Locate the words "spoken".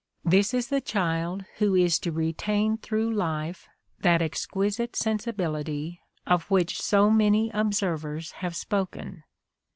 8.55-9.21